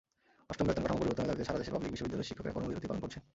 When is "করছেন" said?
3.03-3.21